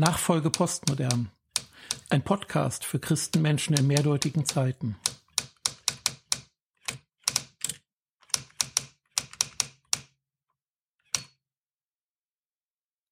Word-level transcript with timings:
Nachfolge 0.00 0.48
Postmodern. 0.48 1.30
Ein 2.08 2.24
Podcast 2.24 2.86
für 2.86 2.98
Christenmenschen 2.98 3.76
in 3.76 3.86
mehrdeutigen 3.86 4.46
Zeiten. 4.46 4.96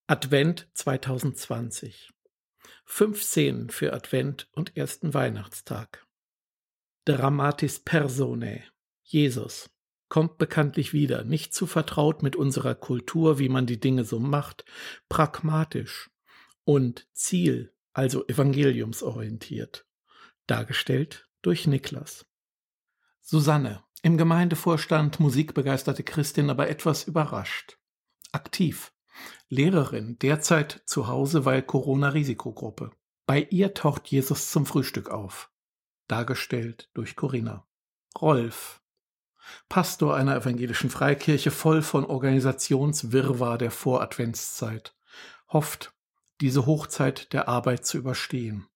Advent 0.07 0.67
2020. 0.73 2.11
Fünf 2.87 3.23
Szenen 3.23 3.69
für 3.69 3.93
Advent 3.93 4.49
und 4.53 4.75
ersten 4.75 5.13
Weihnachtstag. 5.13 6.07
Dramatis 7.05 7.81
Personae. 7.81 8.63
Jesus 9.03 9.69
kommt 10.09 10.39
bekanntlich 10.39 10.95
wieder, 10.95 11.25
nicht 11.25 11.53
zu 11.53 11.67
vertraut 11.67 12.23
mit 12.23 12.35
unserer 12.35 12.75
Kultur, 12.75 13.39
wie 13.39 13.51
man 13.51 13.67
die 13.67 13.79
Dinge 13.79 14.05
so 14.05 14.19
macht, 14.19 14.65
pragmatisch 15.11 16.09
und 16.69 17.09
Ziel, 17.15 17.73
also 17.95 18.27
evangeliumsorientiert, 18.29 19.87
dargestellt 20.47 21.27
durch 21.41 21.67
Niklas. 21.67 22.27
Susanne, 23.23 23.83
im 24.03 24.19
Gemeindevorstand 24.19 25.19
musikbegeisterte 25.19 26.03
Christin, 26.03 26.51
aber 26.51 26.69
etwas 26.69 27.05
überrascht. 27.05 27.79
Aktiv. 28.33 28.93
Lehrerin, 29.49 30.19
derzeit 30.19 30.83
zu 30.85 31.09
Hause, 31.09 31.47
weil 31.47 31.63
Corona-Risikogruppe. 31.63 32.91
Bei 33.25 33.49
ihr 33.49 33.73
taucht 33.73 34.07
Jesus 34.09 34.51
zum 34.51 34.67
Frühstück 34.67 35.09
auf. 35.09 35.51
Dargestellt 36.07 36.91
durch 36.93 37.17
Corinna. 37.17 37.67
Rolf, 38.21 38.83
Pastor 39.71 40.15
einer 40.15 40.37
evangelischen 40.37 40.91
Freikirche, 40.91 41.51
voll 41.51 41.81
von 41.81 42.05
Organisationswirrwarr 42.05 43.57
der 43.57 43.71
Voradventszeit, 43.71 44.95
hofft, 45.51 45.95
diese 46.41 46.67
Hochzeit 46.67 47.33
der 47.33 47.49
Arbeit 47.49 47.87
zu 47.87 47.99
überstehen. 47.99 48.67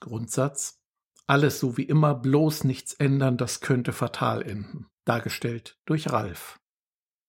Grundsatz, 0.00 0.80
alles 1.26 1.60
so 1.60 1.76
wie 1.76 1.84
immer, 1.84 2.14
bloß 2.14 2.64
nichts 2.64 2.94
ändern, 2.94 3.36
das 3.36 3.60
könnte 3.60 3.92
fatal 3.92 4.42
enden. 4.42 4.86
Dargestellt 5.04 5.78
durch 5.84 6.10
Ralf. 6.10 6.60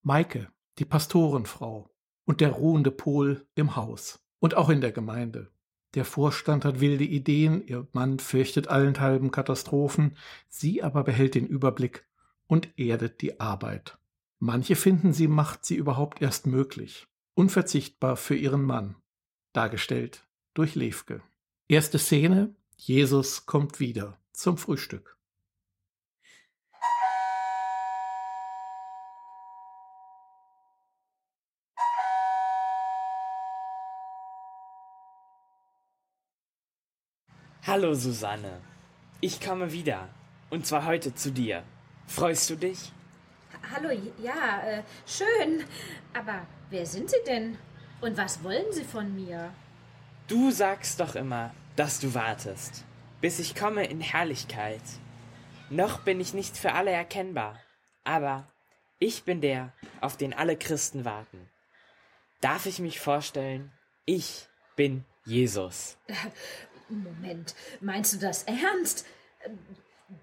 Maike, 0.02 0.52
die 0.80 0.86
Pastorenfrau 0.86 1.90
und 2.26 2.42
der 2.42 2.50
ruhende 2.50 2.92
Pol 2.92 3.46
im 3.56 3.76
Haus 3.76 4.26
und 4.40 4.56
auch 4.56 4.70
in 4.70 4.82
der 4.82 4.92
Gemeinde. 4.92 5.52
Der 5.94 6.06
Vorstand 6.06 6.64
hat 6.64 6.80
wilde 6.80 7.04
Ideen, 7.04 7.66
ihr 7.66 7.88
Mann 7.92 8.20
fürchtet 8.20 8.70
allenthalben 8.70 9.30
Katastrophen, 9.30 10.18
sie 10.48 10.82
aber 10.82 11.04
behält 11.04 11.36
den 11.36 11.46
Überblick 11.46 12.08
und 12.48 12.80
erdet 12.80 13.22
die 13.22 13.40
Arbeit. 13.40 13.98
Manche 14.40 14.76
finden, 14.76 15.14
sie 15.14 15.28
macht 15.28 15.66
sie 15.66 15.76
überhaupt 15.76 16.22
erst 16.22 16.48
möglich, 16.48 17.08
unverzichtbar 17.36 18.16
für 18.16 18.36
ihren 18.36 18.64
Mann, 18.64 18.96
dargestellt 19.54 20.26
durch 20.54 20.76
Levke. 20.76 21.22
Erste 21.68 22.00
Szene, 22.00 22.56
Jesus 22.76 23.46
kommt 23.46 23.80
wieder 23.80 24.20
zum 24.32 24.58
Frühstück. 24.58 25.18
Hallo 37.64 37.94
Susanne, 37.94 38.60
ich 39.22 39.40
komme 39.40 39.72
wieder, 39.72 40.10
und 40.50 40.66
zwar 40.66 40.86
heute 40.86 41.14
zu 41.14 41.32
dir. 41.32 41.64
Freust 42.08 42.50
du 42.50 42.56
dich? 42.56 42.92
Hallo, 43.74 43.90
ja, 44.22 44.62
äh, 44.66 44.84
schön. 45.06 45.64
Aber 46.14 46.46
wer 46.70 46.86
sind 46.86 47.10
Sie 47.10 47.24
denn? 47.26 47.58
Und 48.02 48.18
was 48.18 48.44
wollen 48.44 48.72
Sie 48.72 48.84
von 48.84 49.14
mir? 49.14 49.54
Du 50.28 50.50
sagst 50.50 51.00
doch 51.00 51.14
immer, 51.16 51.54
dass 51.76 52.00
du 52.00 52.16
wartest, 52.16 52.84
bis 53.22 53.38
ich 53.38 53.56
komme 53.56 53.86
in 53.86 54.02
Herrlichkeit. 54.02 54.82
Noch 55.70 56.02
bin 56.02 56.20
ich 56.20 56.34
nicht 56.34 56.58
für 56.58 56.74
alle 56.74 56.90
erkennbar, 56.90 57.60
aber 58.04 58.52
ich 58.98 59.24
bin 59.24 59.40
der, 59.40 59.72
auf 60.02 60.18
den 60.18 60.34
alle 60.34 60.58
Christen 60.58 61.06
warten. 61.06 61.48
Darf 62.42 62.66
ich 62.66 62.80
mich 62.80 63.00
vorstellen? 63.00 63.72
Ich 64.06 64.48
bin 64.76 65.06
Jesus. 65.26 65.98
Moment, 66.90 67.54
meinst 67.80 68.14
du 68.14 68.18
das 68.18 68.44
ernst? 68.44 69.06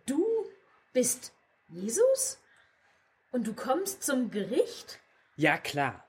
Du 0.04 0.26
bist 0.92 1.32
Jesus? 1.68 2.40
Und 3.30 3.46
du 3.46 3.54
kommst 3.54 4.02
zum 4.02 4.32
Gericht? 4.32 4.98
Ja, 5.36 5.58
klar. 5.58 6.07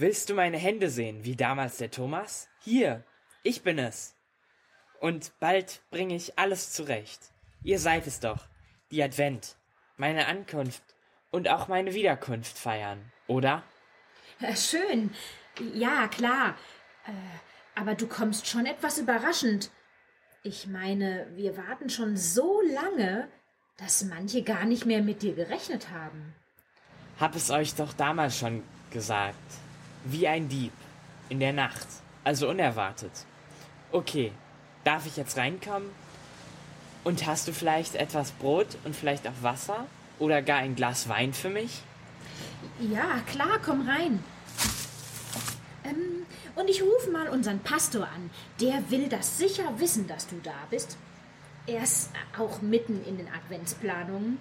Willst 0.00 0.30
du 0.30 0.34
meine 0.34 0.56
Hände 0.56 0.88
sehen, 0.88 1.24
wie 1.24 1.36
damals 1.36 1.76
der 1.76 1.90
Thomas? 1.90 2.48
Hier, 2.60 3.04
ich 3.42 3.62
bin 3.62 3.78
es. 3.78 4.14
Und 4.98 5.38
bald 5.40 5.82
bringe 5.90 6.16
ich 6.16 6.38
alles 6.38 6.72
zurecht. 6.72 7.20
Ihr 7.62 7.78
seid 7.78 8.06
es 8.06 8.18
doch, 8.18 8.48
die 8.90 9.02
Advent, 9.02 9.56
meine 9.98 10.26
Ankunft 10.26 10.82
und 11.30 11.50
auch 11.50 11.68
meine 11.68 11.92
Wiederkunft 11.92 12.56
feiern, 12.56 13.12
oder? 13.26 13.62
Äh, 14.40 14.56
schön. 14.56 15.12
Ja, 15.74 16.08
klar. 16.08 16.56
Äh, 17.06 17.78
aber 17.78 17.94
du 17.94 18.06
kommst 18.06 18.46
schon 18.46 18.64
etwas 18.64 18.96
überraschend. 18.96 19.70
Ich 20.42 20.66
meine, 20.66 21.26
wir 21.34 21.58
warten 21.58 21.90
schon 21.90 22.16
so 22.16 22.62
lange, 22.62 23.28
dass 23.76 24.02
manche 24.04 24.44
gar 24.44 24.64
nicht 24.64 24.86
mehr 24.86 25.02
mit 25.02 25.20
dir 25.20 25.34
gerechnet 25.34 25.90
haben. 25.90 26.34
Hab 27.18 27.36
es 27.36 27.50
euch 27.50 27.74
doch 27.74 27.92
damals 27.92 28.38
schon 28.38 28.62
gesagt. 28.90 29.36
Wie 30.04 30.26
ein 30.26 30.48
Dieb. 30.48 30.72
In 31.28 31.40
der 31.40 31.52
Nacht. 31.52 31.86
Also 32.24 32.48
unerwartet. 32.48 33.12
Okay, 33.92 34.32
darf 34.84 35.06
ich 35.06 35.16
jetzt 35.16 35.36
reinkommen? 35.36 35.90
Und 37.04 37.26
hast 37.26 37.48
du 37.48 37.52
vielleicht 37.52 37.94
etwas 37.94 38.32
Brot 38.32 38.66
und 38.84 38.94
vielleicht 38.94 39.26
auch 39.26 39.42
Wasser? 39.42 39.86
Oder 40.18 40.42
gar 40.42 40.58
ein 40.58 40.74
Glas 40.74 41.08
Wein 41.08 41.32
für 41.32 41.48
mich? 41.48 41.82
Ja, 42.78 43.20
klar, 43.26 43.58
komm 43.64 43.88
rein. 43.88 44.22
Ähm, 45.84 46.26
und 46.56 46.68
ich 46.68 46.82
rufe 46.82 47.10
mal 47.10 47.28
unseren 47.28 47.60
Pastor 47.60 48.06
an. 48.06 48.30
Der 48.60 48.90
will 48.90 49.08
das 49.08 49.38
sicher 49.38 49.78
wissen, 49.78 50.06
dass 50.06 50.26
du 50.26 50.36
da 50.42 50.54
bist. 50.70 50.98
Er 51.66 51.82
ist 51.82 52.10
auch 52.38 52.60
mitten 52.62 53.04
in 53.04 53.16
den 53.16 53.28
Adventsplanungen. 53.28 54.38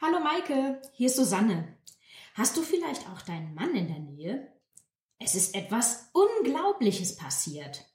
Hallo 0.00 0.20
Maike, 0.20 0.80
hier 0.92 1.06
ist 1.06 1.16
Susanne. 1.16 1.75
Hast 2.36 2.54
du 2.54 2.60
vielleicht 2.60 3.08
auch 3.08 3.22
deinen 3.22 3.54
Mann 3.54 3.74
in 3.74 3.88
der 3.88 3.98
Nähe? 3.98 4.52
Es 5.18 5.34
ist 5.34 5.54
etwas 5.54 6.10
Unglaubliches 6.12 7.16
passiert. 7.16 7.90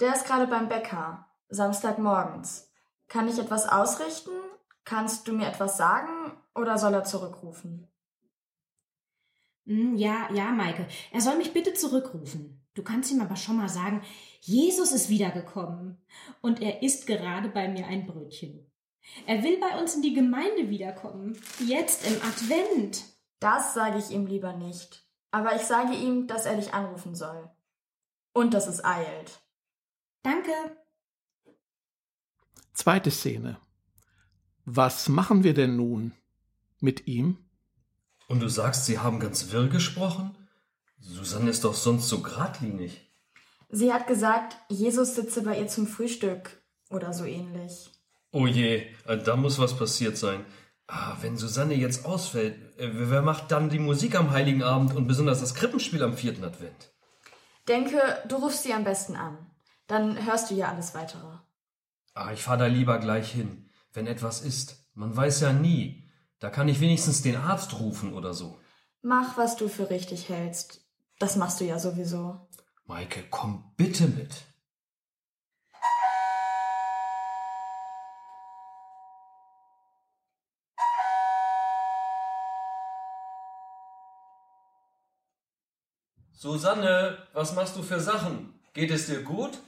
Der 0.00 0.12
ist 0.12 0.26
gerade 0.26 0.48
beim 0.48 0.68
Bäcker, 0.68 1.28
Samstagmorgens. 1.48 2.68
Kann 3.06 3.28
ich 3.28 3.38
etwas 3.38 3.68
ausrichten? 3.68 4.32
Kannst 4.84 5.28
du 5.28 5.34
mir 5.34 5.46
etwas 5.46 5.76
sagen 5.76 6.32
oder 6.56 6.76
soll 6.78 6.94
er 6.94 7.04
zurückrufen? 7.04 7.86
Hm, 9.66 9.94
ja, 9.94 10.28
ja, 10.34 10.50
Maike. 10.50 10.88
Er 11.12 11.20
soll 11.20 11.36
mich 11.36 11.52
bitte 11.52 11.74
zurückrufen. 11.74 12.66
Du 12.74 12.82
kannst 12.82 13.12
ihm 13.12 13.20
aber 13.20 13.36
schon 13.36 13.58
mal 13.58 13.68
sagen, 13.68 14.02
Jesus 14.40 14.90
ist 14.90 15.08
wiedergekommen 15.10 16.04
und 16.40 16.60
er 16.60 16.82
isst 16.82 17.06
gerade 17.06 17.50
bei 17.50 17.68
mir 17.68 17.86
ein 17.86 18.04
Brötchen. 18.04 18.68
Er 19.26 19.44
will 19.44 19.58
bei 19.60 19.80
uns 19.80 19.94
in 19.94 20.02
die 20.02 20.14
Gemeinde 20.14 20.70
wiederkommen, 20.70 21.40
jetzt 21.60 22.04
im 22.04 22.14
Advent. 22.22 23.11
Das 23.42 23.74
sage 23.74 23.98
ich 23.98 24.10
ihm 24.10 24.26
lieber 24.26 24.52
nicht, 24.52 25.04
aber 25.32 25.56
ich 25.56 25.62
sage 25.62 25.94
ihm, 25.94 26.28
dass 26.28 26.46
er 26.46 26.54
dich 26.54 26.74
anrufen 26.74 27.16
soll. 27.16 27.50
Und 28.32 28.54
dass 28.54 28.68
es 28.68 28.84
eilt. 28.84 29.40
Danke. 30.22 30.52
Zweite 32.72 33.10
Szene. 33.10 33.58
Was 34.64 35.08
machen 35.08 35.42
wir 35.42 35.54
denn 35.54 35.74
nun 35.74 36.12
mit 36.78 37.08
ihm? 37.08 37.36
Und 38.28 38.38
du 38.38 38.48
sagst, 38.48 38.86
sie 38.86 39.00
haben 39.00 39.18
ganz 39.18 39.50
wirr 39.50 39.66
gesprochen? 39.66 40.38
Susanne 41.00 41.50
ist 41.50 41.64
doch 41.64 41.74
sonst 41.74 42.08
so 42.08 42.22
geradlinig. 42.22 43.12
Sie 43.70 43.92
hat 43.92 44.06
gesagt, 44.06 44.56
Jesus 44.68 45.16
sitze 45.16 45.42
bei 45.42 45.58
ihr 45.58 45.66
zum 45.66 45.88
Frühstück 45.88 46.62
oder 46.90 47.12
so 47.12 47.24
ähnlich. 47.24 47.90
Oh 48.30 48.46
je, 48.46 48.86
da 49.24 49.34
muss 49.34 49.58
was 49.58 49.76
passiert 49.76 50.16
sein. 50.16 50.44
Ah, 50.94 51.16
wenn 51.22 51.38
Susanne 51.38 51.72
jetzt 51.72 52.04
ausfällt, 52.04 52.78
äh, 52.78 52.90
wer 52.92 53.22
macht 53.22 53.50
dann 53.50 53.70
die 53.70 53.78
Musik 53.78 54.14
am 54.14 54.30
Heiligen 54.30 54.62
Abend 54.62 54.94
und 54.94 55.06
besonders 55.06 55.40
das 55.40 55.54
Krippenspiel 55.54 56.02
am 56.02 56.18
vierten 56.18 56.44
Advent? 56.44 56.92
Denke, 57.66 57.98
du 58.28 58.36
rufst 58.36 58.62
sie 58.62 58.74
am 58.74 58.84
besten 58.84 59.16
an. 59.16 59.38
Dann 59.86 60.26
hörst 60.26 60.50
du 60.50 60.54
ja 60.54 60.68
alles 60.68 60.94
weitere. 60.94 61.38
Ah, 62.12 62.32
ich 62.34 62.42
fahr 62.42 62.58
da 62.58 62.66
lieber 62.66 62.98
gleich 62.98 63.32
hin. 63.32 63.70
Wenn 63.94 64.06
etwas 64.06 64.42
ist, 64.42 64.84
man 64.92 65.16
weiß 65.16 65.40
ja 65.40 65.54
nie. 65.54 66.10
Da 66.40 66.50
kann 66.50 66.68
ich 66.68 66.80
wenigstens 66.80 67.22
den 67.22 67.36
Arzt 67.36 67.80
rufen 67.80 68.12
oder 68.12 68.34
so. 68.34 68.60
Mach, 69.00 69.38
was 69.38 69.56
du 69.56 69.68
für 69.68 69.88
richtig 69.88 70.28
hältst. 70.28 70.84
Das 71.18 71.36
machst 71.36 71.58
du 71.60 71.64
ja 71.64 71.78
sowieso. 71.78 72.50
Maike, 72.84 73.24
komm 73.30 73.72
bitte 73.78 74.08
mit. 74.08 74.44
Susanne, 86.42 87.18
was 87.34 87.54
machst 87.54 87.76
du 87.76 87.84
für 87.84 88.00
Sachen? 88.00 88.52
Geht 88.72 88.90
es 88.90 89.06
dir 89.06 89.22
gut? 89.22 89.60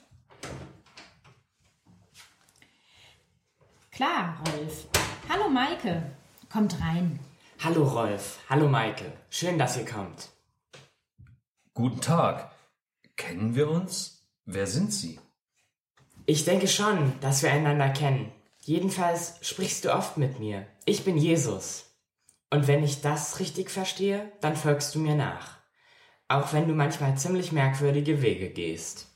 Klar, 3.92 4.42
Rolf. 4.48 4.88
Hallo, 5.28 5.48
Maike. 5.48 6.02
Kommt 6.52 6.80
rein. 6.80 7.20
Hallo 7.62 7.84
Rolf, 7.84 8.40
hallo 8.50 8.66
Maike. 8.66 9.12
Schön, 9.30 9.56
dass 9.56 9.76
ihr 9.76 9.84
kommt. 9.84 10.30
Guten 11.74 12.00
Tag. 12.00 12.50
Kennen 13.14 13.54
wir 13.54 13.70
uns? 13.70 14.26
Wer 14.44 14.66
sind 14.66 14.92
Sie? 14.92 15.20
Ich 16.26 16.44
denke 16.44 16.66
schon, 16.66 17.12
dass 17.20 17.44
wir 17.44 17.52
einander 17.52 17.90
kennen. 17.90 18.32
Jedenfalls 18.62 19.34
sprichst 19.42 19.84
du 19.84 19.94
oft 19.94 20.16
mit 20.16 20.40
mir. 20.40 20.66
Ich 20.86 21.04
bin 21.04 21.18
Jesus. 21.18 21.94
Und 22.50 22.66
wenn 22.66 22.82
ich 22.82 23.00
das 23.00 23.38
richtig 23.38 23.70
verstehe, 23.70 24.32
dann 24.40 24.56
folgst 24.56 24.92
du 24.96 24.98
mir 24.98 25.14
nach. 25.14 25.63
Auch 26.28 26.52
wenn 26.52 26.68
du 26.68 26.74
manchmal 26.74 27.16
ziemlich 27.18 27.52
merkwürdige 27.52 28.22
Wege 28.22 28.50
gehst. 28.50 29.08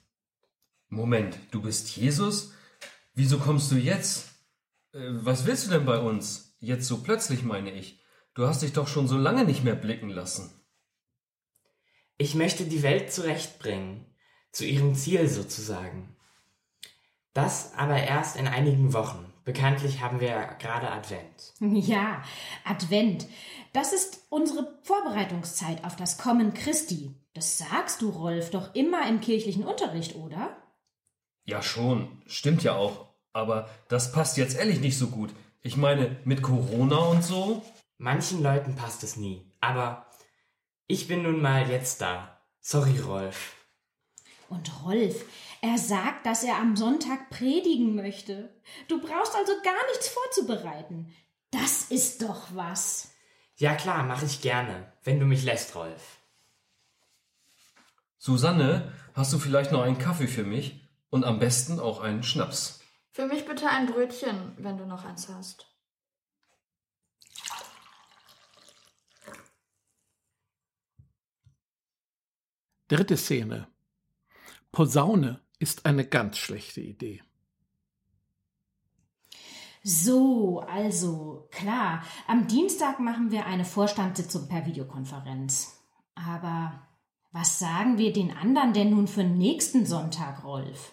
Moment, 0.88 1.38
du 1.50 1.62
bist 1.62 1.96
Jesus? 1.96 2.52
Wieso 3.14 3.38
kommst 3.38 3.70
du 3.72 3.76
jetzt? 3.76 4.28
Äh, 4.92 4.98
was 5.10 5.46
willst 5.46 5.66
du 5.66 5.70
denn 5.70 5.84
bei 5.84 5.98
uns? 5.98 6.56
Jetzt 6.60 6.86
so 6.86 7.02
plötzlich, 7.02 7.42
meine 7.42 7.72
ich. 7.72 8.02
Du 8.34 8.46
hast 8.46 8.62
dich 8.62 8.72
doch 8.72 8.88
schon 8.88 9.08
so 9.08 9.16
lange 9.16 9.44
nicht 9.44 9.64
mehr 9.64 9.74
blicken 9.74 10.10
lassen. 10.10 10.50
Ich 12.16 12.34
möchte 12.34 12.64
die 12.64 12.82
Welt 12.82 13.12
zurechtbringen, 13.12 14.06
zu 14.50 14.64
ihrem 14.64 14.94
Ziel 14.94 15.28
sozusagen. 15.28 16.16
Das 17.32 17.74
aber 17.74 17.96
erst 17.96 18.36
in 18.36 18.48
einigen 18.48 18.92
Wochen. 18.92 19.27
Bekanntlich 19.48 20.02
haben 20.02 20.20
wir 20.20 20.56
gerade 20.58 20.90
Advent. 20.90 21.54
Ja, 21.58 22.22
Advent. 22.66 23.26
Das 23.72 23.94
ist 23.94 24.26
unsere 24.28 24.78
Vorbereitungszeit 24.82 25.84
auf 25.84 25.96
das 25.96 26.18
Kommen 26.18 26.52
Christi. 26.52 27.14
Das 27.32 27.56
sagst 27.56 28.02
du, 28.02 28.10
Rolf, 28.10 28.50
doch 28.50 28.74
immer 28.74 29.08
im 29.08 29.22
kirchlichen 29.22 29.64
Unterricht, 29.64 30.16
oder? 30.16 30.54
Ja, 31.46 31.62
schon. 31.62 32.20
Stimmt 32.26 32.62
ja 32.62 32.74
auch. 32.74 33.08
Aber 33.32 33.70
das 33.88 34.12
passt 34.12 34.36
jetzt 34.36 34.54
ehrlich 34.54 34.80
nicht 34.80 34.98
so 34.98 35.06
gut. 35.06 35.30
Ich 35.62 35.78
meine, 35.78 36.18
mit 36.24 36.42
Corona 36.42 36.98
und 36.98 37.24
so? 37.24 37.62
Manchen 37.96 38.42
Leuten 38.42 38.76
passt 38.76 39.02
es 39.02 39.16
nie. 39.16 39.50
Aber 39.62 40.04
ich 40.88 41.08
bin 41.08 41.22
nun 41.22 41.40
mal 41.40 41.70
jetzt 41.70 42.02
da. 42.02 42.38
Sorry, 42.60 42.98
Rolf. 42.98 43.54
Und 44.50 44.70
Rolf, 44.84 45.24
er 45.60 45.78
sagt, 45.78 46.26
dass 46.26 46.44
er 46.44 46.56
am 46.56 46.76
Sonntag 46.76 47.30
predigen 47.30 47.94
möchte. 47.94 48.54
Du 48.86 49.00
brauchst 49.00 49.34
also 49.34 49.52
gar 49.64 49.86
nichts 49.90 50.08
vorzubereiten. 50.08 51.14
Das 51.50 51.84
ist 51.84 52.22
doch 52.22 52.54
was. 52.54 53.10
Ja 53.56 53.74
klar, 53.74 54.04
mache 54.04 54.26
ich 54.26 54.40
gerne, 54.40 54.92
wenn 55.02 55.18
du 55.18 55.26
mich 55.26 55.42
lässt, 55.42 55.74
Rolf. 55.74 56.18
Susanne, 58.18 58.92
hast 59.14 59.32
du 59.32 59.38
vielleicht 59.38 59.72
noch 59.72 59.82
einen 59.82 59.98
Kaffee 59.98 60.28
für 60.28 60.44
mich? 60.44 60.84
Und 61.10 61.24
am 61.24 61.38
besten 61.38 61.80
auch 61.80 62.00
einen 62.00 62.22
Schnaps. 62.22 62.80
Für 63.12 63.26
mich 63.26 63.46
bitte 63.46 63.68
ein 63.68 63.86
Brötchen, 63.86 64.52
wenn 64.58 64.76
du 64.76 64.84
noch 64.84 65.04
eins 65.04 65.28
hast. 65.28 65.66
Dritte 72.88 73.16
Szene. 73.16 73.68
Posaune 74.70 75.40
ist 75.58 75.86
eine 75.86 76.04
ganz 76.04 76.38
schlechte 76.38 76.80
Idee. 76.80 77.22
So, 79.82 80.60
also, 80.60 81.48
klar, 81.50 82.02
am 82.26 82.46
Dienstag 82.46 83.00
machen 83.00 83.30
wir 83.30 83.46
eine 83.46 83.64
Vorstandssitzung 83.64 84.48
per 84.48 84.66
Videokonferenz. 84.66 85.80
Aber 86.14 86.86
was 87.30 87.58
sagen 87.58 87.98
wir 87.98 88.12
den 88.12 88.36
anderen 88.36 88.72
denn 88.72 88.90
nun 88.90 89.06
für 89.06 89.24
nächsten 89.24 89.86
Sonntag, 89.86 90.44
Rolf? 90.44 90.92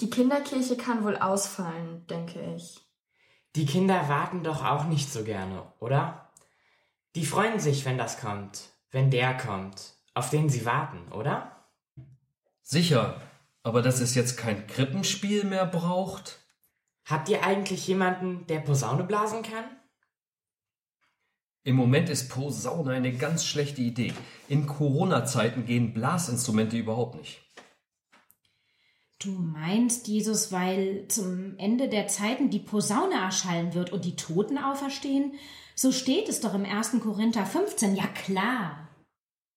Die 0.00 0.08
Kinderkirche 0.08 0.76
kann 0.76 1.04
wohl 1.04 1.16
ausfallen, 1.16 2.06
denke 2.06 2.54
ich. 2.56 2.80
Die 3.56 3.66
Kinder 3.66 4.08
warten 4.08 4.44
doch 4.44 4.64
auch 4.64 4.84
nicht 4.84 5.12
so 5.12 5.24
gerne, 5.24 5.72
oder? 5.80 6.30
Die 7.16 7.26
freuen 7.26 7.58
sich, 7.58 7.84
wenn 7.84 7.98
das 7.98 8.20
kommt, 8.20 8.70
wenn 8.92 9.10
der 9.10 9.36
kommt, 9.36 9.94
auf 10.14 10.30
den 10.30 10.48
sie 10.48 10.64
warten, 10.64 11.10
oder? 11.12 11.66
Sicher, 12.62 13.20
aber 13.62 13.82
dass 13.82 14.00
es 14.00 14.14
jetzt 14.14 14.36
kein 14.36 14.66
Krippenspiel 14.66 15.44
mehr 15.44 15.66
braucht? 15.66 16.38
Habt 17.04 17.28
ihr 17.28 17.44
eigentlich 17.44 17.86
jemanden, 17.86 18.46
der 18.46 18.60
Posaune 18.60 19.04
blasen 19.04 19.42
kann? 19.42 19.64
Im 21.62 21.76
Moment 21.76 22.08
ist 22.08 22.30
Posaune 22.30 22.92
eine 22.92 23.12
ganz 23.12 23.44
schlechte 23.44 23.82
Idee. 23.82 24.14
In 24.48 24.66
Corona-Zeiten 24.66 25.66
gehen 25.66 25.92
Blasinstrumente 25.92 26.76
überhaupt 26.76 27.16
nicht. 27.16 27.42
Du 29.22 29.32
meinst, 29.32 30.08
Jesus, 30.08 30.50
weil 30.50 31.06
zum 31.08 31.58
Ende 31.58 31.90
der 31.90 32.08
Zeiten 32.08 32.48
die 32.48 32.58
Posaune 32.58 33.14
erschallen 33.14 33.74
wird 33.74 33.92
und 33.92 34.06
die 34.06 34.16
Toten 34.16 34.56
auferstehen? 34.56 35.34
So 35.74 35.92
steht 35.92 36.30
es 36.30 36.40
doch 36.40 36.54
im 36.54 36.64
1. 36.64 37.00
Korinther 37.00 37.44
15. 37.44 37.96
Ja 37.96 38.06
klar. 38.06 38.88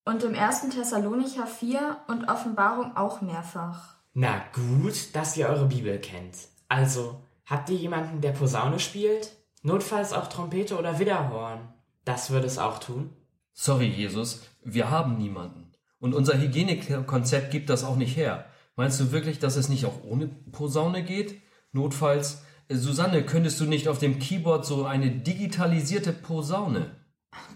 Und 0.06 0.24
im 0.24 0.36
1. 0.36 0.70
Thessalonicher 0.70 1.48
4 1.48 1.98
und 2.08 2.28
Offenbarung 2.28 2.98
auch 2.98 3.22
mehrfach. 3.22 3.96
Na 4.14 4.44
gut, 4.54 5.16
dass 5.16 5.38
ihr 5.38 5.48
eure 5.48 5.66
Bibel 5.66 5.98
kennt. 6.00 6.36
Also, 6.68 7.22
habt 7.46 7.70
ihr 7.70 7.78
jemanden, 7.78 8.20
der 8.20 8.34
Posaune 8.34 8.80
spielt? 8.80 9.32
Notfalls 9.62 10.12
auch 10.12 10.28
Trompete 10.28 10.78
oder 10.78 11.00
Widderhorn. 11.00 11.70
Das 12.04 12.32
würde 12.32 12.48
es 12.48 12.58
auch 12.58 12.80
tun. 12.80 13.12
Sorry, 13.54 13.88
Jesus, 13.88 14.42
wir 14.62 14.92
haben 14.92 15.18
niemanden. 15.18 15.72
Und 16.00 16.14
unser 16.14 16.38
Hygienekonzept 16.38 17.52
gibt 17.52 17.70
das 17.70 17.86
auch 17.86 17.96
nicht 17.96 18.18
her. 18.18 18.46
Meinst 18.76 19.00
du 19.00 19.14
wirklich, 19.14 19.40
dass 19.40 19.56
es 19.56 19.70
nicht 19.70 19.86
auch 19.86 20.04
ohne 20.04 20.28
Posaune 20.28 21.04
geht? 21.04 21.42
Notfalls, 21.72 22.44
äh, 22.68 22.76
Susanne, 22.76 23.24
könntest 23.24 23.62
du 23.62 23.66
nicht 23.66 23.88
auf 23.88 24.00
dem 24.00 24.20
Keyboard 24.20 24.66
so 24.66 24.84
eine 24.84 25.12
digitalisierte 25.12 26.12
Posaune? 26.12 26.92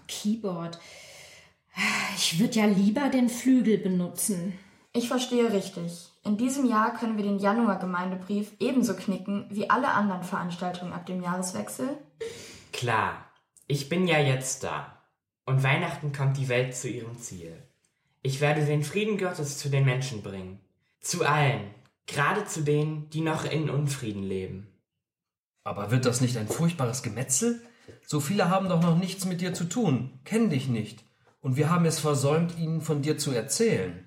Keyboard. 0.06 0.78
Ich 2.16 2.40
würde 2.40 2.58
ja 2.58 2.66
lieber 2.66 3.08
den 3.08 3.28
Flügel 3.28 3.78
benutzen. 3.78 4.58
Ich 4.92 5.08
verstehe 5.08 5.52
richtig. 5.52 6.08
In 6.24 6.36
diesem 6.36 6.66
Jahr 6.66 6.94
können 6.94 7.16
wir 7.16 7.24
den 7.24 7.38
Januar-Gemeindebrief 7.38 8.52
ebenso 8.58 8.94
knicken 8.94 9.46
wie 9.50 9.70
alle 9.70 9.88
anderen 9.88 10.24
Veranstaltungen 10.24 10.92
ab 10.92 11.06
dem 11.06 11.22
Jahreswechsel. 11.22 11.88
Klar, 12.72 13.24
ich 13.66 13.88
bin 13.88 14.08
ja 14.08 14.18
jetzt 14.18 14.64
da. 14.64 15.02
Und 15.46 15.62
Weihnachten 15.62 16.12
kommt 16.12 16.36
die 16.36 16.48
Welt 16.48 16.74
zu 16.74 16.88
ihrem 16.88 17.18
Ziel. 17.18 17.62
Ich 18.22 18.40
werde 18.40 18.66
den 18.66 18.82
Frieden 18.82 19.16
Gottes 19.16 19.58
zu 19.58 19.68
den 19.68 19.84
Menschen 19.84 20.22
bringen. 20.22 20.60
Zu 21.00 21.24
allen, 21.24 21.62
gerade 22.06 22.44
zu 22.44 22.62
denen, 22.62 23.08
die 23.10 23.20
noch 23.20 23.44
in 23.44 23.70
Unfrieden 23.70 24.22
leben. 24.22 24.66
Aber 25.64 25.90
wird 25.90 26.04
das 26.04 26.20
nicht 26.20 26.36
ein 26.36 26.48
furchtbares 26.48 27.02
Gemetzel? 27.02 27.62
So 28.04 28.20
viele 28.20 28.50
haben 28.50 28.68
doch 28.68 28.82
noch 28.82 28.98
nichts 28.98 29.24
mit 29.24 29.40
dir 29.40 29.54
zu 29.54 29.64
tun, 29.64 30.18
kennen 30.24 30.50
dich 30.50 30.68
nicht. 30.68 31.07
Und 31.48 31.56
wir 31.56 31.70
haben 31.70 31.86
es 31.86 31.98
versäumt, 31.98 32.58
ihnen 32.58 32.82
von 32.82 33.00
dir 33.00 33.16
zu 33.16 33.32
erzählen. 33.32 34.06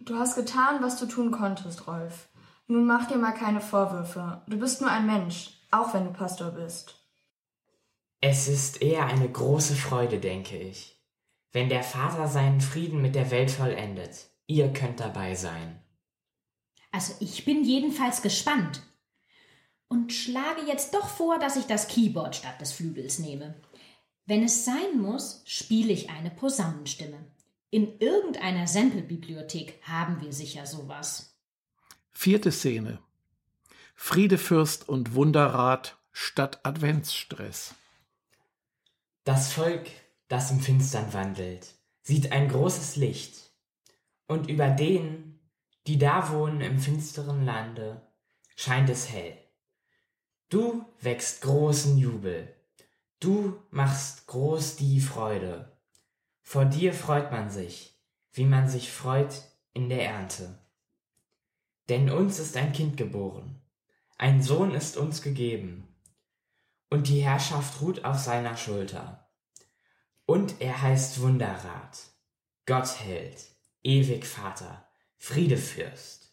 Du 0.00 0.18
hast 0.18 0.34
getan, 0.34 0.82
was 0.82 1.00
du 1.00 1.06
tun 1.06 1.30
konntest, 1.30 1.86
Rolf. 1.86 2.28
Nun 2.66 2.84
mach 2.84 3.08
dir 3.08 3.16
mal 3.16 3.32
keine 3.32 3.62
Vorwürfe. 3.62 4.42
Du 4.48 4.58
bist 4.58 4.82
nur 4.82 4.90
ein 4.90 5.06
Mensch, 5.06 5.48
auch 5.70 5.94
wenn 5.94 6.04
du 6.04 6.12
Pastor 6.12 6.50
bist. 6.50 6.94
Es 8.20 8.48
ist 8.48 8.82
eher 8.82 9.06
eine 9.06 9.30
große 9.30 9.76
Freude, 9.76 10.18
denke 10.18 10.58
ich, 10.58 11.02
wenn 11.52 11.70
der 11.70 11.82
Vater 11.82 12.28
seinen 12.28 12.60
Frieden 12.60 13.00
mit 13.00 13.14
der 13.14 13.30
Welt 13.30 13.50
vollendet. 13.50 14.28
Ihr 14.46 14.70
könnt 14.74 15.00
dabei 15.00 15.36
sein. 15.36 15.82
Also 16.92 17.14
ich 17.20 17.46
bin 17.46 17.64
jedenfalls 17.64 18.20
gespannt. 18.20 18.82
Und 19.88 20.12
schlage 20.12 20.66
jetzt 20.66 20.92
doch 20.92 21.08
vor, 21.08 21.38
dass 21.38 21.56
ich 21.56 21.64
das 21.64 21.88
Keyboard 21.88 22.36
statt 22.36 22.60
des 22.60 22.72
Flügels 22.72 23.20
nehme. 23.20 23.54
Wenn 24.28 24.44
es 24.44 24.66
sein 24.66 25.00
muss, 25.00 25.40
spiele 25.46 25.90
ich 25.90 26.10
eine 26.10 26.30
Posaunenstimme. 26.30 27.18
In 27.70 27.98
irgendeiner 27.98 28.66
Sempelbibliothek 28.66 29.80
haben 29.84 30.20
wir 30.20 30.34
sicher 30.34 30.66
sowas. 30.66 31.34
Vierte 32.10 32.52
Szene. 32.52 32.98
Friedefürst 33.94 34.86
und 34.86 35.14
Wunderrat 35.14 35.96
statt 36.12 36.60
Adventsstress. 36.62 37.74
Das 39.24 39.50
Volk, 39.50 39.88
das 40.28 40.50
im 40.50 40.60
Finstern 40.60 41.14
wandelt, 41.14 41.72
sieht 42.02 42.30
ein 42.30 42.50
großes 42.50 42.96
Licht. 42.96 43.50
Und 44.26 44.50
über 44.50 44.68
denen, 44.68 45.40
die 45.86 45.96
da 45.96 46.30
wohnen 46.30 46.60
im 46.60 46.78
finsteren 46.78 47.46
Lande, 47.46 48.02
scheint 48.56 48.90
es 48.90 49.08
hell. 49.08 49.38
Du 50.50 50.84
wächst 51.00 51.40
großen 51.40 51.96
Jubel. 51.96 52.54
Du 53.20 53.60
machst 53.70 54.28
groß 54.28 54.76
die 54.76 55.00
Freude. 55.00 55.76
Vor 56.42 56.64
dir 56.64 56.94
freut 56.94 57.32
man 57.32 57.50
sich, 57.50 58.00
wie 58.32 58.44
man 58.44 58.68
sich 58.68 58.92
freut 58.92 59.42
in 59.72 59.88
der 59.88 60.08
Ernte. 60.08 60.56
Denn 61.88 62.10
uns 62.10 62.38
ist 62.38 62.56
ein 62.56 62.72
Kind 62.72 62.96
geboren, 62.96 63.60
ein 64.18 64.40
Sohn 64.40 64.72
ist 64.72 64.96
uns 64.96 65.20
gegeben, 65.20 65.88
und 66.90 67.08
die 67.08 67.20
Herrschaft 67.20 67.80
ruht 67.80 68.04
auf 68.04 68.18
seiner 68.18 68.56
Schulter. 68.56 69.28
Und 70.24 70.60
er 70.60 70.80
heißt 70.80 71.20
Wunderrat, 71.20 71.98
Gott 72.66 73.00
hält, 73.00 73.46
ewig 73.82 74.26
Vater, 74.26 74.86
Friedefürst, 75.16 76.32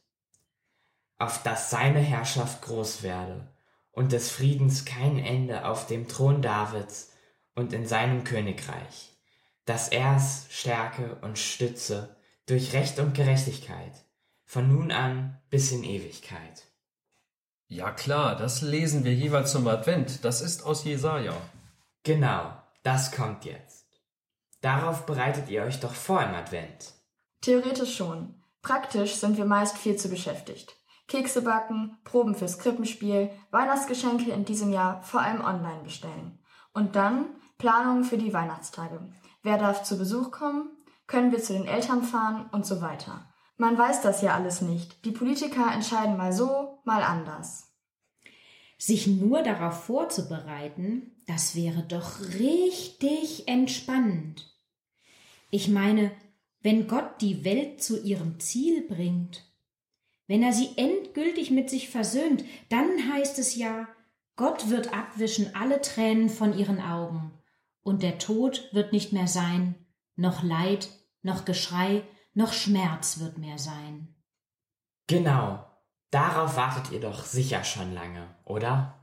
auf 1.18 1.42
dass 1.42 1.72
seine 1.72 2.00
Herrschaft 2.00 2.62
groß 2.62 3.02
werde 3.02 3.55
und 3.96 4.12
des 4.12 4.30
Friedens 4.30 4.86
kein 4.86 5.18
Ende 5.18 5.66
auf 5.66 5.88
dem 5.88 6.08
Thron 6.08 6.42
Davids 6.42 7.12
und 7.56 7.74
in 7.74 7.88
seinem 7.88 8.24
Königreich, 8.24 9.18
dass 9.66 9.88
er's 9.88 10.46
stärke 10.50 11.18
und 11.22 11.40
stütze 11.40 12.16
durch 12.46 12.74
Recht 12.74 13.00
und 13.00 13.16
Gerechtigkeit, 13.16 14.06
von 14.44 14.68
nun 14.68 14.92
an 14.92 15.40
bis 15.50 15.72
in 15.72 15.84
Ewigkeit. 15.84 16.68
Ja 17.68 17.90
klar, 17.92 18.36
das 18.36 18.62
lesen 18.62 19.04
wir 19.06 19.14
jeweils 19.14 19.52
zum 19.52 19.68
Advent. 19.68 20.24
Das 20.24 20.42
ist 20.42 20.64
aus 20.64 20.84
Jesaja. 20.84 21.36
Genau, 22.04 22.54
das 22.84 23.12
kommt 23.12 23.46
jetzt. 23.46 23.88
Darauf 24.62 25.06
bereitet 25.06 25.50
ihr 25.50 25.64
euch 25.64 25.80
doch 25.80 25.96
vor 25.96 26.22
im 26.22 26.36
Advent. 26.36 26.94
Theoretisch 27.42 27.96
schon. 27.96 28.36
Praktisch 28.62 29.16
sind 29.16 29.38
wir 29.38 29.46
meist 29.46 29.78
viel 29.78 29.96
zu 29.96 30.10
beschäftigt. 30.10 30.76
Kekse 31.08 31.42
backen, 31.42 31.98
Proben 32.04 32.36
fürs 32.36 32.58
Krippenspiel, 32.58 33.30
Weihnachtsgeschenke 33.52 34.32
in 34.32 34.46
diesem 34.46 34.72
Jahr 34.72 35.02
vor 35.04 35.22
allem 35.22 35.42
online 35.42 35.84
bestellen. 35.84 36.40
Und 36.74 36.96
dann 36.96 37.28
Planungen 37.58 38.04
für 38.04 38.18
die 38.18 38.34
Weihnachtstage. 38.34 39.00
Wer 39.44 39.58
darf 39.58 39.84
zu 39.84 39.98
Besuch 39.98 40.32
kommen? 40.32 40.70
Können 41.08 41.32
wir 41.32 41.42
zu 41.42 41.54
den 41.54 41.68
Eltern 41.68 42.04
fahren 42.04 42.50
und 42.52 42.66
so 42.66 42.82
weiter. 42.82 43.30
Man 43.58 43.78
weiß 43.78 44.02
das 44.02 44.22
ja 44.22 44.36
alles 44.36 44.62
nicht. 44.62 45.06
Die 45.06 45.12
Politiker 45.12 45.72
entscheiden 45.72 46.18
mal 46.18 46.34
so, 46.34 46.80
mal 46.84 47.04
anders. 47.04 47.72
Sich 48.78 49.08
nur 49.08 49.44
darauf 49.44 49.86
vorzubereiten, 49.86 51.16
das 51.28 51.56
wäre 51.56 51.84
doch 51.84 52.20
richtig 52.40 53.48
entspannend. 53.48 54.54
Ich 55.50 55.70
meine, 55.70 56.12
wenn 56.62 56.88
Gott 56.88 57.22
die 57.22 57.46
Welt 57.46 57.82
zu 57.82 58.02
ihrem 58.02 58.40
Ziel 58.40 58.86
bringt, 58.88 59.45
wenn 60.28 60.44
er 60.44 60.54
sie 60.54 60.70
endgültig 60.78 61.52
mit 61.52 61.70
sich 61.70 61.90
versöhnt, 61.90 62.44
dann 62.70 63.14
heißt 63.14 63.40
es 63.40 63.56
ja, 63.56 63.88
Gott 64.36 64.70
wird 64.70 64.94
abwischen 64.94 65.56
alle 65.56 65.82
Tränen 65.82 66.30
von 66.30 66.58
ihren 66.58 66.82
Augen, 66.82 67.32
und 67.84 68.02
der 68.04 68.18
Tod 68.18 68.70
wird 68.74 68.92
nicht 68.92 69.14
mehr 69.14 69.28
sein, 69.28 69.76
noch 70.16 70.44
Leid, 70.44 70.90
noch 71.22 71.46
Geschrei, 71.46 72.04
noch 72.34 72.52
Schmerz 72.52 73.20
wird 73.20 73.38
mehr 73.38 73.58
sein. 73.58 74.14
Genau, 75.08 75.64
darauf 76.12 76.58
wartet 76.58 76.92
ihr 76.92 77.00
doch 77.00 77.24
sicher 77.24 77.64
schon 77.64 77.94
lange, 77.94 78.28
oder? 78.44 78.96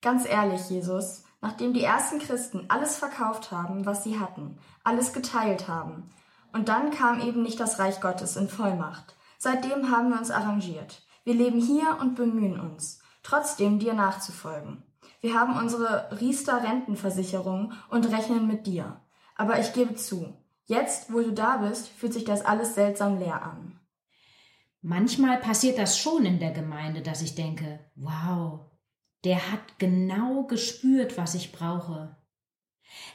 Ganz 0.00 0.26
ehrlich, 0.26 0.70
Jesus, 0.70 1.24
nachdem 1.40 1.74
die 1.74 1.82
ersten 1.82 2.20
Christen 2.20 2.66
alles 2.68 2.96
verkauft 2.96 3.50
haben, 3.50 3.84
was 3.84 4.04
sie 4.04 4.18
hatten, 4.18 4.58
alles 4.84 5.12
geteilt 5.12 5.68
haben, 5.68 6.10
und 6.52 6.68
dann 6.68 6.90
kam 6.90 7.20
eben 7.20 7.42
nicht 7.42 7.58
das 7.60 7.78
Reich 7.78 8.00
Gottes 8.00 8.36
in 8.36 8.48
Vollmacht. 8.48 9.16
Seitdem 9.44 9.90
haben 9.90 10.10
wir 10.10 10.20
uns 10.20 10.30
arrangiert. 10.30 11.02
Wir 11.24 11.34
leben 11.34 11.60
hier 11.60 11.98
und 12.00 12.14
bemühen 12.14 12.60
uns, 12.60 13.00
trotzdem 13.24 13.80
dir 13.80 13.92
nachzufolgen. 13.92 14.84
Wir 15.20 15.34
haben 15.34 15.58
unsere 15.58 16.16
Riester-Rentenversicherung 16.20 17.72
und 17.90 18.12
rechnen 18.12 18.46
mit 18.46 18.68
dir. 18.68 19.00
Aber 19.34 19.58
ich 19.58 19.72
gebe 19.72 19.96
zu, 19.96 20.32
jetzt, 20.66 21.12
wo 21.12 21.22
du 21.22 21.32
da 21.32 21.56
bist, 21.56 21.88
fühlt 21.88 22.12
sich 22.12 22.22
das 22.22 22.44
alles 22.44 22.76
seltsam 22.76 23.18
leer 23.18 23.42
an. 23.42 23.80
Manchmal 24.80 25.38
passiert 25.38 25.76
das 25.76 25.98
schon 25.98 26.24
in 26.24 26.38
der 26.38 26.52
Gemeinde, 26.52 27.02
dass 27.02 27.20
ich 27.20 27.34
denke, 27.34 27.80
wow, 27.96 28.60
der 29.24 29.50
hat 29.50 29.76
genau 29.80 30.44
gespürt, 30.44 31.18
was 31.18 31.34
ich 31.34 31.50
brauche. 31.50 32.16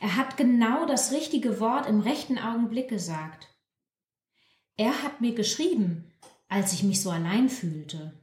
Er 0.02 0.18
hat 0.18 0.36
genau 0.36 0.86
das 0.88 1.14
richtige 1.14 1.62
Wort 1.62 1.88
im 1.88 2.02
rechten 2.02 2.38
Augenblick 2.38 2.90
gesagt. 2.90 3.48
Er 4.78 5.04
hat 5.04 5.22
mir 5.22 5.34
geschrieben, 5.34 6.12
als 6.48 6.72
ich 6.74 6.84
mich 6.84 7.02
so 7.02 7.10
allein 7.10 7.50
fühlte. 7.50 8.14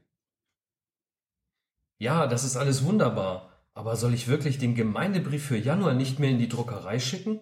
Ja, 1.99 2.27
das 2.27 2.45
ist 2.45 2.57
alles 2.57 2.85
wunderbar. 2.85 3.51
Aber 3.75 3.97
soll 3.97 4.15
ich 4.15 4.29
wirklich 4.29 4.59
den 4.59 4.77
Gemeindebrief 4.77 5.47
für 5.47 5.57
Januar 5.57 5.95
nicht 5.95 6.21
mehr 6.21 6.31
in 6.31 6.39
die 6.39 6.49
Druckerei 6.49 7.01
schicken? 7.01 7.41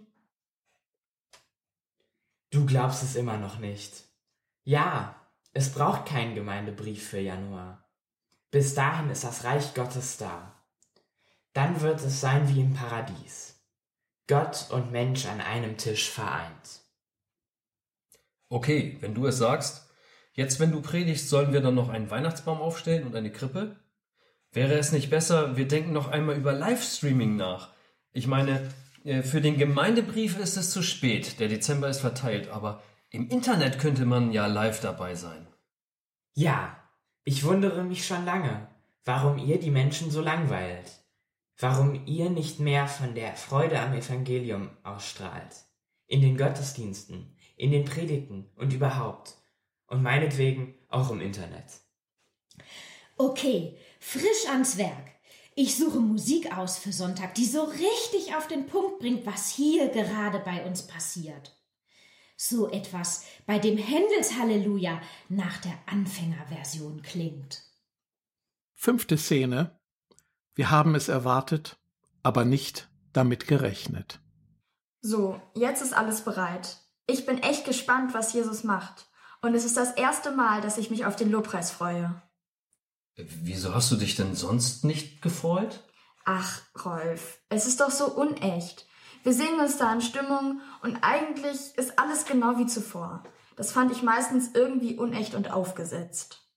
Du 2.50 2.64
glaubst 2.64 3.02
es 3.02 3.16
immer 3.16 3.37
noch 3.37 3.59
nicht. 3.59 4.04
Ja, 4.64 5.14
es 5.52 5.73
braucht 5.73 6.07
keinen 6.07 6.35
Gemeindebrief 6.35 7.07
für 7.07 7.21
Januar. 7.21 7.87
Bis 8.50 8.75
dahin 8.75 9.11
ist 9.11 9.25
das 9.25 9.45
Reich 9.45 9.75
Gottes 9.75 10.16
da. 10.16 10.64
Dann 11.52 11.83
wird 11.83 12.00
es 12.00 12.21
sein 12.21 12.49
wie 12.49 12.61
im 12.61 12.73
Paradies. 12.73 13.62
Gott 14.26 14.69
und 14.71 14.90
Mensch 14.90 15.26
an 15.26 15.42
einem 15.42 15.76
Tisch 15.76 16.11
vereint. 16.11 16.81
Okay, 18.52 18.99
wenn 19.00 19.14
du 19.14 19.26
es 19.26 19.38
sagst. 19.38 19.88
Jetzt, 20.35 20.61
wenn 20.61 20.73
du 20.73 20.82
predigst, 20.82 21.30
sollen 21.30 21.54
wir 21.54 21.62
dann 21.62 21.75
noch 21.75 21.88
einen 21.88 22.11
Weihnachtsbaum 22.11 22.61
aufstellen 22.61 23.06
und 23.06 23.16
eine 23.16 23.32
Krippe? 23.32 23.76
Wäre 24.52 24.75
es 24.75 24.92
nicht 24.92 25.09
besser, 25.09 25.56
wir 25.56 25.66
denken 25.66 25.94
noch 25.94 26.09
einmal 26.09 26.37
über 26.37 26.52
Livestreaming 26.52 27.37
nach? 27.37 27.71
Ich 28.12 28.26
meine, 28.26 28.71
äh, 29.04 29.23
für 29.23 29.40
den 29.40 29.56
Gemeindebrief 29.56 30.38
ist 30.38 30.59
es 30.59 30.71
zu 30.71 30.82
spät, 30.82 31.40
der 31.40 31.49
Dezember 31.49 31.88
ist 31.88 32.02
verteilt, 32.02 32.50
aber 32.50 32.82
im 33.09 33.30
Internet 33.30 33.78
könnte 33.78 34.04
man 34.04 34.32
ja 34.32 34.47
live 34.47 34.80
dabei 34.80 35.14
sein. 35.14 35.47
Ja, 36.35 36.76
ich 37.25 37.44
wundere 37.44 37.85
mich 37.85 38.06
schon 38.06 38.26
lange, 38.26 38.68
warum 39.06 39.38
ihr 39.38 39.61
die 39.61 39.71
Menschen 39.71 40.11
so 40.11 40.21
langweilt, 40.21 40.92
warum 41.59 42.02
ihr 42.04 42.28
nicht 42.28 42.61
mehr 42.61 42.87
von 42.87 43.14
der 43.14 43.35
Freude 43.35 43.80
am 43.80 43.94
Evangelium 43.94 44.68
ausstrahlt, 44.82 45.56
in 46.06 46.21
den 46.21 46.37
Gottesdiensten, 46.37 47.35
in 47.62 47.71
den 47.71 47.85
Predigten 47.85 48.50
und 48.57 48.73
überhaupt, 48.73 49.37
und 49.87 50.02
meinetwegen 50.02 50.75
auch 50.88 51.11
im 51.11 51.21
Internet. 51.21 51.64
Okay, 53.16 53.78
frisch 54.00 54.49
ans 54.50 54.78
Werk. 54.78 55.12
Ich 55.54 55.76
suche 55.76 56.00
Musik 56.00 56.57
aus 56.57 56.78
für 56.78 56.92
Sonntag, 56.92 57.37
die 57.37 57.45
so 57.45 57.62
richtig 57.62 58.35
auf 58.35 58.49
den 58.49 58.66
Punkt 58.66 58.99
bringt, 58.99 59.26
was 59.26 59.49
hier 59.49 59.90
gerade 59.90 60.40
bei 60.40 60.66
uns 60.66 60.88
passiert. 60.88 61.57
So 62.37 62.69
etwas, 62.69 63.26
bei 63.47 63.61
dem 63.61 63.78
Händels 63.78 64.37
Halleluja 64.37 65.00
nach 65.28 65.59
der 65.59 65.78
Anfängerversion 65.87 67.02
klingt. 67.02 67.62
Fünfte 68.75 69.16
Szene. 69.16 69.78
Wir 70.57 70.73
haben 70.73 70.97
es 70.97 71.09
erwartet, 71.09 71.78
aber 72.25 72.45
nicht 72.45 72.90
damit 73.12 73.47
gerechnet. 73.47 74.19
So, 75.00 75.40
jetzt 75.54 75.81
ist 75.81 75.92
alles 75.92 76.25
bereit. 76.25 76.81
Ich 77.06 77.26
bin 77.26 77.38
echt 77.38 77.64
gespannt, 77.64 78.14
was 78.14 78.32
Jesus 78.32 78.64
macht. 78.64 79.06
Und 79.40 79.54
es 79.54 79.64
ist 79.64 79.76
das 79.76 79.92
erste 79.92 80.30
Mal, 80.30 80.61
dass 80.61 80.78
ich 80.78 80.90
mich 80.90 81.04
auf 81.04 81.16
den 81.16 81.30
Lobpreis 81.30 81.71
freue. 81.71 82.23
Wieso 83.16 83.75
hast 83.75 83.90
du 83.90 83.97
dich 83.97 84.14
denn 84.14 84.35
sonst 84.35 84.85
nicht 84.85 85.21
gefreut? 85.21 85.85
Ach, 86.25 86.62
Rolf, 86.85 87.40
es 87.49 87.66
ist 87.66 87.80
doch 87.80 87.90
so 87.90 88.06
unecht. 88.06 88.87
Wir 89.25 89.32
singen 89.32 89.61
uns 89.61 89.76
da 89.76 89.92
in 89.92 90.00
Stimmung 90.00 90.61
und 90.82 90.99
eigentlich 91.02 91.76
ist 91.76 91.99
alles 91.99 92.25
genau 92.25 92.59
wie 92.59 92.66
zuvor. 92.66 93.25
Das 93.56 93.73
fand 93.73 93.92
ich 93.92 94.02
meistens 94.02 94.50
irgendwie 94.54 94.97
unecht 94.97 95.35
und 95.35 95.50
aufgesetzt. 95.50 96.49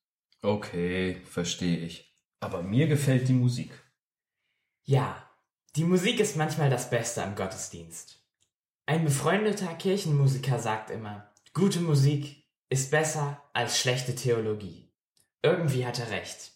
Okay, 0.42 1.22
verstehe 1.26 1.78
ich. 1.78 2.16
Aber 2.40 2.62
mir 2.62 2.88
gefällt 2.88 3.28
die 3.28 3.34
Musik. 3.34 3.72
Ja, 4.84 5.30
die 5.76 5.84
Musik 5.84 6.20
ist 6.20 6.38
manchmal 6.38 6.70
das 6.70 6.90
Beste 6.90 7.24
am 7.24 7.36
Gottesdienst. 7.36 8.25
Ein 8.88 9.04
befreundeter 9.04 9.74
Kirchenmusiker 9.74 10.60
sagt 10.60 10.92
immer, 10.92 11.32
gute 11.54 11.80
Musik 11.80 12.44
ist 12.70 12.92
besser 12.92 13.42
als 13.52 13.80
schlechte 13.80 14.14
Theologie. 14.14 14.92
Irgendwie 15.42 15.88
hat 15.88 15.98
er 15.98 16.12
recht. 16.12 16.52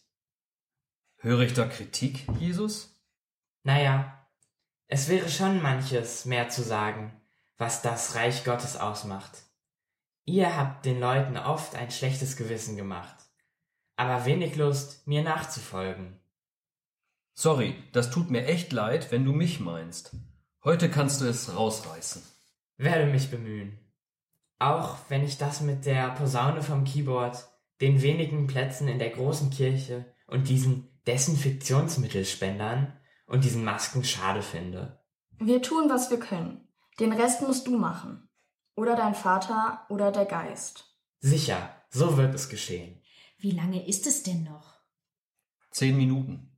Höre 1.18 1.42
ich 1.42 1.54
da 1.54 1.66
Kritik, 1.66 2.28
Jesus? 2.40 3.02
Naja, 3.64 4.28
es 4.88 5.10
wäre 5.10 5.28
schon 5.28 5.62
manches 5.62 6.26
mehr 6.26 6.50
zu 6.50 6.62
sagen, 6.62 7.20
was 7.58 7.82
das 7.82 8.14
Reich 8.14 8.46
Gottes 8.46 8.78
ausmacht. 8.78 9.44
Ihr 10.24 10.56
habt 10.56 10.86
den 10.86 11.00
Leuten 11.00 11.36
oft 11.36 11.76
ein 11.76 11.90
schlechtes 11.90 12.38
Gewissen 12.38 12.78
gemacht, 12.78 13.16
aber 13.96 14.26
wenig 14.26 14.56
Lust, 14.56 15.08
mir 15.08 15.24
nachzufolgen. 15.24 16.20
Sorry, 17.34 17.76
das 17.92 18.12
tut 18.12 18.30
mir 18.30 18.46
echt 18.46 18.72
leid, 18.72 19.12
wenn 19.12 19.26
du 19.26 19.34
mich 19.34 19.60
meinst. 19.60 20.16
Heute 20.64 20.90
kannst 20.90 21.22
du 21.22 21.26
es 21.26 21.56
rausreißen. 21.56 22.22
Werde 22.76 23.06
mich 23.06 23.32
bemühen. 23.32 23.80
Auch 24.60 24.98
wenn 25.08 25.24
ich 25.24 25.38
das 25.38 25.62
mit 25.62 25.86
der 25.86 26.10
Posaune 26.10 26.62
vom 26.62 26.84
Keyboard, 26.84 27.48
den 27.80 28.02
wenigen 28.02 28.48
Plätzen 28.48 28.90
in 28.90 29.00
der 29.00 29.12
großen 29.12 29.52
Kirche 29.52 30.14
und 30.28 30.50
diesen 30.50 30.90
Desinfektionsmittelspendern 31.08 32.92
und 33.26 33.46
diesen 33.46 33.64
Masken 33.64 34.04
schade 34.04 34.42
finde. 34.42 35.02
Wir 35.38 35.62
tun, 35.62 35.90
was 35.90 36.12
wir 36.12 36.20
können. 36.20 36.68
Den 37.00 37.14
Rest 37.14 37.42
musst 37.42 37.66
du 37.68 37.78
machen. 37.78 38.28
Oder 38.76 38.98
dein 38.98 39.16
Vater 39.16 39.86
oder 39.88 40.12
der 40.12 40.26
Geist. 40.26 40.94
Sicher, 41.20 41.74
so 41.90 42.18
wird 42.18 42.36
es 42.36 42.50
geschehen. 42.50 43.02
Wie 43.38 43.52
lange 43.52 43.88
ist 43.88 44.06
es 44.08 44.24
denn 44.24 44.44
noch? 44.44 44.74
Zehn 45.72 45.96
Minuten. 45.96 46.52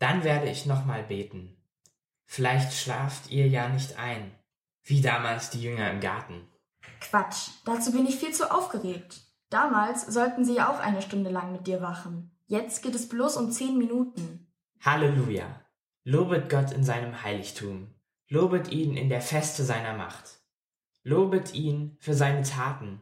Dann 0.00 0.24
werde 0.24 0.50
ich 0.50 0.66
nochmal 0.66 1.04
beten. 1.04 1.56
Vielleicht 2.26 2.72
schlaft 2.72 3.30
ihr 3.30 3.46
ja 3.48 3.68
nicht 3.68 3.98
ein, 3.98 4.32
wie 4.82 5.00
damals 5.00 5.50
die 5.50 5.62
Jünger 5.62 5.90
im 5.90 6.00
Garten. 6.00 6.48
Quatsch, 7.00 7.50
dazu 7.64 7.92
bin 7.92 8.06
ich 8.06 8.16
viel 8.16 8.32
zu 8.32 8.50
aufgeregt. 8.50 9.20
Damals 9.50 10.06
sollten 10.06 10.44
sie 10.44 10.56
ja 10.56 10.72
auch 10.72 10.80
eine 10.80 11.02
Stunde 11.02 11.30
lang 11.30 11.52
mit 11.52 11.66
dir 11.66 11.80
wachen. 11.80 12.30
Jetzt 12.46 12.82
geht 12.82 12.94
es 12.94 13.08
bloß 13.08 13.36
um 13.36 13.50
zehn 13.50 13.78
Minuten. 13.78 14.46
Halleluja. 14.80 15.60
Lobet 16.04 16.50
Gott 16.50 16.72
in 16.72 16.84
seinem 16.84 17.22
Heiligtum. 17.22 17.94
Lobet 18.28 18.70
ihn 18.72 18.96
in 18.96 19.08
der 19.08 19.20
Feste 19.20 19.64
seiner 19.64 19.94
Macht. 19.94 20.40
Lobet 21.02 21.54
ihn 21.54 21.96
für 22.00 22.14
seine 22.14 22.42
Taten. 22.42 23.00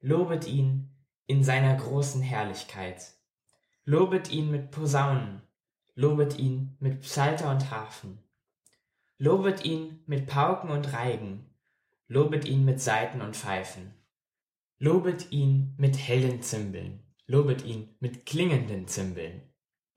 Lobet 0.00 0.46
ihn 0.46 0.88
in 1.26 1.44
seiner 1.44 1.76
großen 1.76 2.22
Herrlichkeit. 2.22 3.12
Lobet 3.84 4.30
ihn 4.30 4.50
mit 4.50 4.70
Posaunen. 4.70 5.42
Lobet 5.94 6.38
ihn 6.38 6.76
mit 6.80 7.02
Psalter 7.02 7.50
und 7.50 7.70
Harfen. 7.70 8.18
Lobet 9.22 9.66
ihn 9.66 10.02
mit 10.06 10.26
Pauken 10.26 10.70
und 10.70 10.94
Reigen. 10.94 11.44
Lobet 12.08 12.46
ihn 12.46 12.64
mit 12.64 12.80
Saiten 12.80 13.20
und 13.20 13.36
Pfeifen. 13.36 13.92
Lobet 14.78 15.30
ihn 15.30 15.74
mit 15.76 15.98
hellen 15.98 16.40
Zimbeln. 16.40 17.02
Lobet 17.26 17.62
ihn 17.62 17.94
mit 18.00 18.24
klingenden 18.24 18.88
Zimbeln. 18.88 19.42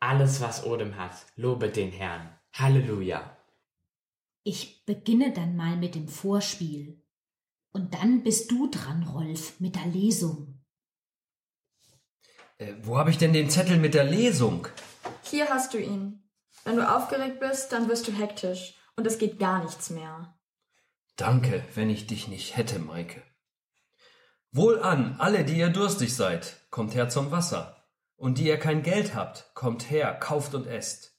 Alles, 0.01 0.41
was 0.41 0.65
Odem 0.65 0.97
hat, 0.97 1.25
lobet 1.37 1.77
den 1.77 1.93
Herrn. 1.93 2.37
Halleluja. 2.51 3.37
Ich 4.43 4.83
beginne 4.83 5.31
dann 5.31 5.55
mal 5.55 5.77
mit 5.77 5.95
dem 5.95 6.09
Vorspiel. 6.09 7.01
Und 7.71 7.93
dann 7.93 8.23
bist 8.23 8.51
du 8.51 8.69
dran, 8.69 9.03
Rolf, 9.03 9.57
mit 9.61 9.75
der 9.75 9.85
Lesung. 9.85 10.61
Äh, 12.57 12.73
wo 12.81 12.97
habe 12.97 13.09
ich 13.09 13.19
denn 13.19 13.31
den 13.31 13.49
Zettel 13.49 13.77
mit 13.77 13.93
der 13.93 14.03
Lesung? 14.03 14.67
Hier 15.23 15.47
hast 15.47 15.73
du 15.73 15.77
ihn. 15.77 16.29
Wenn 16.65 16.75
du 16.75 16.93
aufgeregt 16.93 17.39
bist, 17.39 17.71
dann 17.71 17.87
wirst 17.87 18.05
du 18.09 18.11
hektisch 18.11 18.75
und 18.95 19.07
es 19.07 19.17
geht 19.17 19.39
gar 19.39 19.63
nichts 19.63 19.89
mehr. 19.89 20.33
Danke, 21.15 21.63
wenn 21.75 21.89
ich 21.89 22.07
dich 22.07 22.27
nicht 22.27 22.57
hätte, 22.57 22.79
Maike. 22.79 23.21
Wohlan, 24.51 25.15
alle, 25.19 25.45
die 25.45 25.57
ihr 25.57 25.69
durstig 25.69 26.15
seid, 26.15 26.67
kommt 26.69 26.95
her 26.95 27.09
zum 27.09 27.31
Wasser. 27.31 27.77
Und 28.15 28.38
die 28.38 28.47
ihr 28.47 28.57
kein 28.57 28.83
Geld 28.83 29.15
habt, 29.15 29.51
kommt 29.53 29.89
her, 29.89 30.13
kauft 30.13 30.55
und 30.55 30.67
esst. 30.67 31.17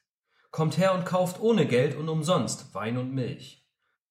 Kommt 0.50 0.78
her 0.78 0.94
und 0.94 1.04
kauft 1.04 1.40
ohne 1.40 1.66
Geld 1.66 1.96
und 1.96 2.08
umsonst 2.08 2.74
Wein 2.74 2.96
und 2.96 3.12
Milch. 3.12 3.66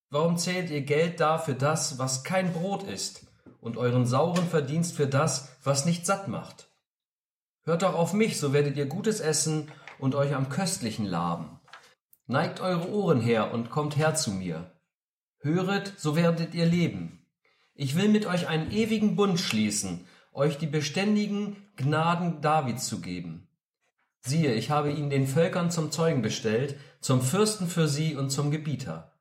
Warum 0.09 0.37
zählt 0.37 0.69
ihr 0.69 0.81
Geld 0.81 1.19
da 1.19 1.37
für 1.37 1.55
das, 1.55 1.97
was 1.97 2.23
kein 2.23 2.53
Brot 2.53 2.83
ist, 2.83 3.25
und 3.61 3.77
euren 3.77 4.05
sauren 4.05 4.47
Verdienst 4.47 4.95
für 4.95 5.07
das, 5.07 5.55
was 5.63 5.85
nicht 5.85 6.05
satt 6.05 6.27
macht? 6.27 6.69
Hört 7.63 7.81
doch 7.81 7.95
auf 7.95 8.13
mich, 8.13 8.37
so 8.37 8.51
werdet 8.51 8.75
ihr 8.75 8.85
Gutes 8.85 9.21
essen 9.21 9.71
und 9.99 10.15
euch 10.15 10.35
am 10.35 10.49
Köstlichen 10.49 11.05
laben. 11.05 11.59
Neigt 12.25 12.61
eure 12.61 12.89
Ohren 12.89 13.19
her 13.19 13.53
und 13.53 13.69
kommt 13.69 13.97
her 13.97 14.15
zu 14.15 14.31
mir. 14.31 14.71
Höret, 15.39 15.93
so 15.97 16.15
werdet 16.15 16.53
ihr 16.53 16.65
leben. 16.65 17.25
Ich 17.75 17.95
will 17.95 18.07
mit 18.07 18.25
euch 18.25 18.47
einen 18.47 18.71
ewigen 18.71 19.15
Bund 19.15 19.39
schließen, 19.39 20.05
euch 20.31 20.57
die 20.57 20.67
beständigen 20.67 21.57
Gnaden 21.75 22.39
Davids 22.41 22.87
zu 22.87 23.01
geben. 23.01 23.49
Siehe, 24.21 24.53
ich 24.53 24.69
habe 24.69 24.91
ihn 24.91 25.09
den 25.09 25.27
Völkern 25.27 25.69
zum 25.69 25.91
Zeugen 25.91 26.21
bestellt, 26.21 26.77
zum 27.01 27.21
Fürsten 27.21 27.67
für 27.67 27.89
sie 27.89 28.15
und 28.15 28.29
zum 28.29 28.51
Gebieter. 28.51 29.19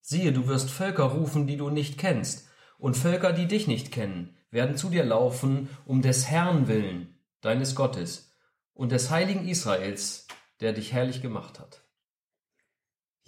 Siehe, 0.00 0.32
du 0.32 0.46
wirst 0.46 0.70
Völker 0.70 1.04
rufen, 1.04 1.48
die 1.48 1.56
du 1.56 1.70
nicht 1.70 1.98
kennst, 1.98 2.46
und 2.78 2.96
Völker, 2.96 3.32
die 3.32 3.48
dich 3.48 3.66
nicht 3.66 3.90
kennen, 3.90 4.36
werden 4.50 4.76
zu 4.76 4.90
dir 4.90 5.04
laufen, 5.04 5.68
um 5.84 6.02
des 6.02 6.28
Herrn 6.28 6.68
willen, 6.68 7.18
deines 7.40 7.74
Gottes, 7.74 8.32
und 8.74 8.92
des 8.92 9.10
heiligen 9.10 9.48
Israels, 9.48 10.28
der 10.60 10.72
dich 10.72 10.92
herrlich 10.92 11.20
gemacht 11.20 11.58
hat. 11.58 11.82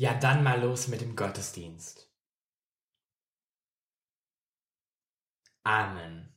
Ja, 0.00 0.14
dann 0.14 0.42
mal 0.42 0.58
los 0.58 0.88
mit 0.88 1.02
dem 1.02 1.14
Gottesdienst. 1.14 2.10
Amen. 5.62 6.34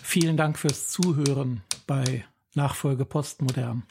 Vielen 0.00 0.36
Dank 0.36 0.60
fürs 0.60 0.90
Zuhören 0.90 1.64
bei 1.88 2.24
Nachfolge 2.54 3.04
Postmodern. 3.04 3.82